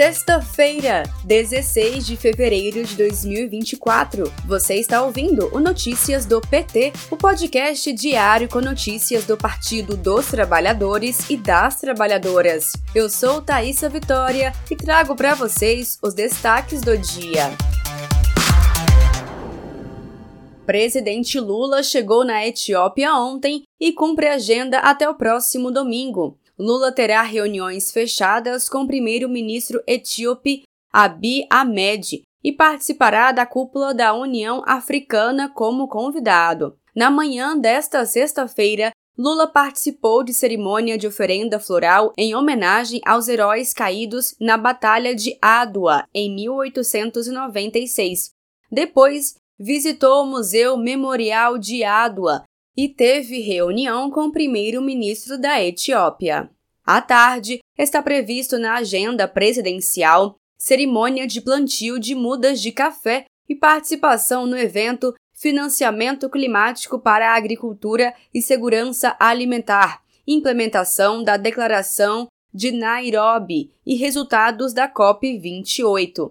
Sexta-feira, 0.00 1.02
16 1.24 2.06
de 2.06 2.16
fevereiro 2.16 2.82
de 2.82 2.96
2024. 2.96 4.32
Você 4.46 4.76
está 4.76 5.02
ouvindo 5.02 5.54
o 5.54 5.60
Notícias 5.60 6.24
do 6.24 6.40
PT, 6.40 6.94
o 7.10 7.18
podcast 7.18 7.92
diário 7.92 8.48
com 8.48 8.62
notícias 8.62 9.26
do 9.26 9.36
Partido 9.36 9.98
dos 9.98 10.28
Trabalhadores 10.28 11.28
e 11.28 11.36
das 11.36 11.82
Trabalhadoras. 11.82 12.72
Eu 12.94 13.10
sou 13.10 13.42
Thaisa 13.42 13.90
Vitória 13.90 14.54
e 14.70 14.74
trago 14.74 15.14
para 15.14 15.34
vocês 15.34 15.98
os 16.02 16.14
destaques 16.14 16.80
do 16.80 16.96
dia. 16.96 17.50
Presidente 20.64 21.38
Lula 21.38 21.82
chegou 21.82 22.24
na 22.24 22.46
Etiópia 22.46 23.14
ontem 23.14 23.64
e 23.78 23.92
cumpre 23.92 24.28
agenda 24.28 24.78
até 24.78 25.06
o 25.06 25.14
próximo 25.14 25.70
domingo. 25.70 26.38
Lula 26.60 26.92
terá 26.92 27.22
reuniões 27.22 27.90
fechadas 27.90 28.68
com 28.68 28.82
o 28.82 28.86
primeiro-ministro 28.86 29.82
etíope 29.86 30.64
Abiy 30.92 31.46
Ahmed 31.48 32.20
e 32.44 32.52
participará 32.52 33.32
da 33.32 33.46
cúpula 33.46 33.94
da 33.94 34.12
União 34.12 34.62
Africana 34.66 35.48
como 35.48 35.88
convidado. 35.88 36.76
Na 36.94 37.10
manhã 37.10 37.56
desta 37.56 38.04
sexta-feira, 38.04 38.90
Lula 39.16 39.46
participou 39.46 40.22
de 40.22 40.34
cerimônia 40.34 40.98
de 40.98 41.06
oferenda 41.06 41.58
floral 41.58 42.12
em 42.14 42.34
homenagem 42.34 43.00
aos 43.06 43.26
heróis 43.26 43.72
caídos 43.72 44.34
na 44.38 44.58
Batalha 44.58 45.14
de 45.14 45.38
Adwa 45.40 46.06
em 46.12 46.34
1896. 46.34 48.32
Depois, 48.70 49.34
visitou 49.58 50.24
o 50.24 50.26
Museu 50.26 50.76
Memorial 50.76 51.56
de 51.56 51.82
Adwa 51.84 52.44
e 52.76 52.88
teve 52.88 53.40
reunião 53.40 54.10
com 54.10 54.26
o 54.26 54.32
primeiro-ministro 54.32 55.38
da 55.38 55.62
Etiópia. 55.62 56.50
À 56.84 57.00
tarde, 57.00 57.60
está 57.78 58.02
previsto 58.02 58.58
na 58.58 58.74
agenda 58.74 59.28
presidencial 59.28 60.36
cerimônia 60.58 61.26
de 61.26 61.40
plantio 61.40 61.98
de 61.98 62.14
mudas 62.14 62.60
de 62.60 62.70
café 62.70 63.24
e 63.48 63.54
participação 63.54 64.46
no 64.46 64.58
evento 64.58 65.14
Financiamento 65.32 66.28
Climático 66.28 66.98
para 66.98 67.30
a 67.30 67.36
Agricultura 67.36 68.14
e 68.32 68.42
Segurança 68.42 69.16
Alimentar, 69.18 70.02
implementação 70.26 71.24
da 71.24 71.38
Declaração 71.38 72.28
de 72.52 72.72
Nairobi 72.72 73.72
e 73.86 73.96
resultados 73.96 74.74
da 74.74 74.86
COP28. 74.86 76.30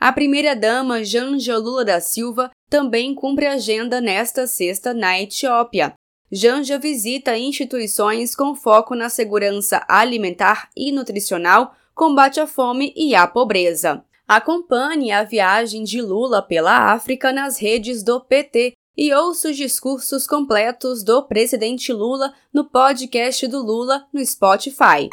A 0.00 0.12
primeira-dama 0.12 1.04
Janja 1.04 1.56
Lula 1.56 1.84
da 1.84 2.00
Silva 2.00 2.50
também 2.68 3.14
cumpre 3.14 3.46
agenda 3.46 4.00
nesta 4.00 4.46
sexta 4.46 4.92
na 4.92 5.20
Etiópia. 5.20 5.94
Janja 6.30 6.78
visita 6.78 7.38
instituições 7.38 8.34
com 8.34 8.54
foco 8.54 8.94
na 8.94 9.08
segurança 9.08 9.84
alimentar 9.88 10.68
e 10.76 10.92
nutricional, 10.92 11.74
combate 11.94 12.38
à 12.38 12.46
fome 12.46 12.92
e 12.94 13.14
à 13.14 13.26
pobreza. 13.26 14.04
Acompanhe 14.26 15.10
a 15.10 15.24
viagem 15.24 15.84
de 15.84 16.02
Lula 16.02 16.42
pela 16.42 16.92
África 16.92 17.32
nas 17.32 17.58
redes 17.58 18.02
do 18.02 18.20
PT 18.20 18.74
e 18.94 19.14
ouça 19.14 19.48
os 19.50 19.56
discursos 19.56 20.26
completos 20.26 21.02
do 21.02 21.22
presidente 21.22 21.92
Lula 21.92 22.34
no 22.52 22.64
podcast 22.64 23.46
do 23.46 23.62
Lula 23.62 24.04
no 24.12 24.24
Spotify. 24.24 25.08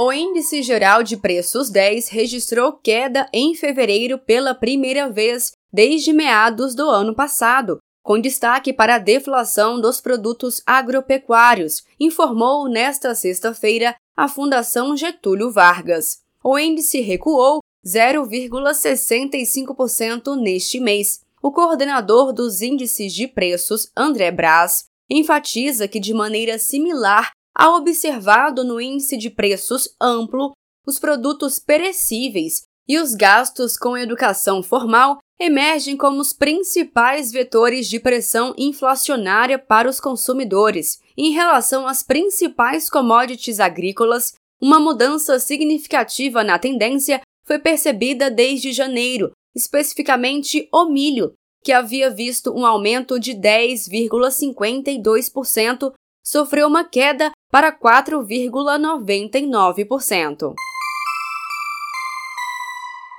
O 0.00 0.12
Índice 0.12 0.62
Geral 0.62 1.02
de 1.02 1.16
Preços 1.16 1.70
10 1.70 2.10
registrou 2.10 2.72
queda 2.72 3.28
em 3.32 3.52
fevereiro 3.56 4.16
pela 4.16 4.54
primeira 4.54 5.10
vez 5.10 5.50
desde 5.72 6.12
meados 6.12 6.72
do 6.72 6.88
ano 6.88 7.16
passado, 7.16 7.80
com 8.00 8.20
destaque 8.20 8.72
para 8.72 8.94
a 8.94 8.98
deflação 8.98 9.80
dos 9.80 10.00
produtos 10.00 10.62
agropecuários, 10.64 11.82
informou 11.98 12.68
nesta 12.68 13.12
sexta-feira 13.12 13.96
a 14.16 14.28
Fundação 14.28 14.96
Getúlio 14.96 15.50
Vargas. 15.50 16.20
O 16.44 16.56
índice 16.56 17.00
recuou 17.00 17.58
0,65% 17.84 20.40
neste 20.40 20.78
mês. 20.78 21.22
O 21.42 21.50
coordenador 21.50 22.32
dos 22.32 22.62
índices 22.62 23.12
de 23.12 23.26
preços, 23.26 23.90
André 23.96 24.30
Braz, 24.30 24.84
enfatiza 25.10 25.88
que, 25.88 25.98
de 25.98 26.14
maneira 26.14 26.56
similar 26.56 27.32
Há 27.58 27.74
observado 27.74 28.62
no 28.62 28.80
índice 28.80 29.16
de 29.16 29.28
preços 29.28 29.88
amplo 30.00 30.52
os 30.86 31.00
produtos 31.00 31.58
perecíveis 31.58 32.62
e 32.86 32.98
os 32.98 33.16
gastos 33.16 33.76
com 33.76 33.98
educação 33.98 34.62
formal 34.62 35.18
emergem 35.40 35.96
como 35.96 36.20
os 36.20 36.32
principais 36.32 37.32
vetores 37.32 37.88
de 37.88 37.98
pressão 37.98 38.54
inflacionária 38.56 39.58
para 39.58 39.90
os 39.90 39.98
consumidores. 39.98 41.00
Em 41.16 41.32
relação 41.32 41.88
às 41.88 42.00
principais 42.00 42.88
commodities 42.88 43.58
agrícolas, 43.58 44.34
uma 44.62 44.78
mudança 44.78 45.40
significativa 45.40 46.44
na 46.44 46.60
tendência 46.60 47.20
foi 47.44 47.58
percebida 47.58 48.30
desde 48.30 48.72
janeiro, 48.72 49.32
especificamente 49.52 50.68
o 50.72 50.84
milho, 50.84 51.32
que 51.64 51.72
havia 51.72 52.08
visto 52.08 52.52
um 52.52 52.64
aumento 52.64 53.18
de 53.18 53.32
10,52%, 53.32 55.92
sofreu 56.30 56.68
uma 56.68 56.84
queda 56.84 57.32
para 57.50 57.72
4,99%. 57.72 60.52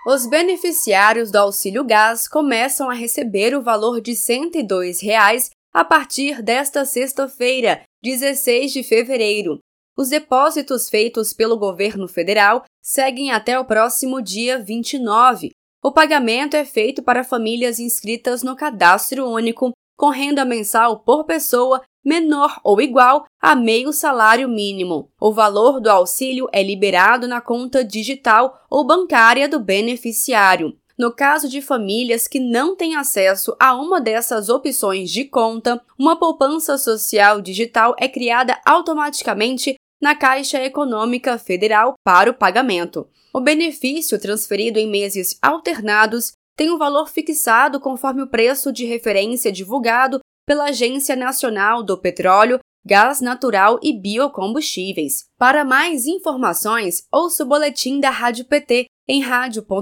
Os 0.06 0.28
beneficiários 0.28 1.31
do 1.31 1.38
auxílio 1.38 1.84
gás 1.84 2.28
começam 2.28 2.88
a 2.88 2.94
receber 2.94 3.56
o 3.56 3.64
valor 3.64 4.00
de 4.00 4.16
102 4.16 5.02
reais 5.02 5.50
a 5.74 5.84
partir 5.84 6.44
desta 6.44 6.86
sexta-feira, 6.86 7.81
16 8.03 8.72
de 8.72 8.84
fevereiro. 8.84 9.58
Os 9.97 10.09
depósitos 10.09 10.88
feitos 10.88 11.34
pelo 11.34 11.58
governo 11.58 12.08
federal 12.08 12.64
seguem 12.81 13.31
até 13.31 13.59
o 13.59 13.66
próximo 13.66 14.22
dia 14.22 14.59
29. 14.59 15.50
O 15.84 15.91
pagamento 15.91 16.56
é 16.56 16.64
feito 16.64 17.02
para 17.02 17.24
famílias 17.24 17.80
inscritas 17.80 18.44
no 18.44 18.56
Cadastro 18.56 19.28
Único, 19.28 19.72
com 19.97 20.09
renda 20.09 20.46
mensal 20.46 21.00
por 21.00 21.26
pessoa 21.26 21.81
menor 22.09 22.59
ou 22.64 22.81
igual 22.81 23.28
a 23.40 23.56
meio 23.56 23.94
salário 23.94 24.50
mínimo. 24.50 25.12
O 25.22 25.31
valor 25.31 25.80
do 25.80 25.92
auxílio 25.92 26.50
é 26.52 26.64
liberado 26.64 27.28
na 27.28 27.40
conta 27.40 27.86
digital 27.86 28.66
ou 28.68 28.84
bancária 28.84 29.47
do 29.47 29.59
beneficiário. 29.59 30.75
No 30.97 31.14
caso 31.14 31.47
de 31.47 31.62
famílias 31.62 32.28
que 32.28 32.40
não 32.40 32.75
têm 32.75 32.96
acesso 32.96 33.56
a 33.59 33.75
uma 33.75 34.02
dessas 34.02 34.50
opções 34.50 35.12
de 35.12 35.24
conta, 35.24 35.80
uma 35.97 36.18
poupança 36.18 36.80
social 36.80 37.40
digital 37.42 37.96
é 38.00 38.08
criada 38.08 38.59
automaticamente 38.66 39.76
na 40.02 40.16
Caixa 40.16 40.62
Econômica 40.64 41.38
Federal 41.38 41.94
para 42.03 42.31
o 42.31 42.34
pagamento. 42.34 43.08
O 43.31 43.40
benefício 43.40 44.20
transferido 44.20 44.80
em 44.80 44.90
meses 44.90 45.38
alternados 45.41 46.31
tem 46.58 46.72
um 46.72 46.78
valor 46.78 47.08
fixado 47.08 47.80
conforme 47.80 48.24
o 48.24 48.28
preço 48.28 48.74
de 48.74 48.86
referência 48.86 49.52
divulgado 49.52 50.20
pela 50.50 50.70
Agência 50.70 51.16
Nacional 51.16 51.84
do 51.84 51.96
Petróleo, 51.96 52.60
Gás 52.84 53.22
Natural 53.22 53.80
e 53.84 53.94
Biocombustíveis. 53.94 55.26
Para 55.38 55.64
mais 55.64 56.08
informações, 56.08 57.04
ouça 57.14 57.44
o 57.44 57.46
boletim 57.46 58.00
da 58.00 58.10
Rádio 58.10 58.46
PT 58.46 58.88
em 59.08 59.22
radio.pt.org.br. 59.22 59.76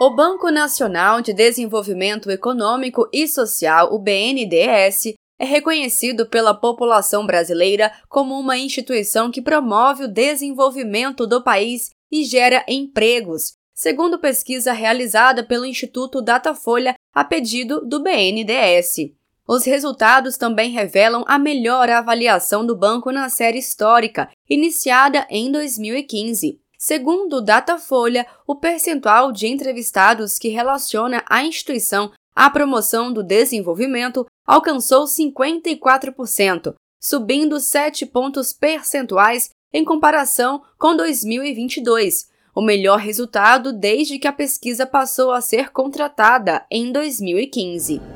O 0.00 0.16
Banco 0.16 0.50
Nacional 0.50 1.20
de 1.20 1.34
Desenvolvimento 1.34 2.30
Econômico 2.30 3.06
e 3.12 3.28
Social, 3.28 3.92
o 3.92 3.98
BNDES, 3.98 5.12
é 5.38 5.44
reconhecido 5.44 6.26
pela 6.26 6.54
população 6.54 7.26
brasileira 7.26 7.92
como 8.08 8.40
uma 8.40 8.56
instituição 8.56 9.30
que 9.30 9.42
promove 9.42 10.04
o 10.04 10.08
desenvolvimento 10.08 11.26
do 11.26 11.44
país 11.44 11.90
e 12.10 12.24
gera 12.24 12.64
empregos, 12.66 13.52
segundo 13.76 14.18
pesquisa 14.18 14.72
realizada 14.72 15.44
pelo 15.44 15.66
Instituto 15.66 16.22
Datafolha 16.22 16.94
a 17.14 17.22
pedido 17.22 17.84
do 17.84 18.02
BNDES. 18.02 19.12
Os 19.46 19.64
resultados 19.64 20.38
também 20.38 20.70
revelam 20.70 21.22
a 21.28 21.38
melhor 21.38 21.90
avaliação 21.90 22.66
do 22.66 22.74
banco 22.74 23.12
na 23.12 23.28
série 23.28 23.58
histórica, 23.58 24.30
iniciada 24.48 25.26
em 25.28 25.52
2015. 25.52 26.58
Segundo 26.78 27.36
o 27.36 27.40
Datafolha, 27.40 28.26
o 28.46 28.56
percentual 28.56 29.30
de 29.30 29.46
entrevistados 29.46 30.38
que 30.38 30.48
relaciona 30.48 31.22
a 31.28 31.44
instituição 31.44 32.10
à 32.34 32.50
promoção 32.50 33.12
do 33.12 33.22
desenvolvimento 33.22 34.26
alcançou 34.46 35.04
54%, 35.04 36.74
subindo 37.00 37.60
7 37.60 38.06
pontos 38.06 38.52
percentuais 38.52 39.50
em 39.72 39.84
comparação 39.84 40.62
com 40.78 40.96
2022, 40.96 42.28
o 42.56 42.62
melhor 42.62 42.98
resultado 42.98 43.70
desde 43.70 44.18
que 44.18 44.26
a 44.26 44.32
pesquisa 44.32 44.86
passou 44.86 45.30
a 45.30 45.42
ser 45.42 45.68
contratada 45.70 46.64
em 46.70 46.90
2015. 46.90 48.15